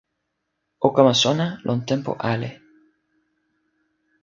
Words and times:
o 0.85 0.87
kama 0.95 1.13
sona 1.23 1.47
lon 1.65 1.79
tenpo 1.89 2.11
ale. 2.31 2.49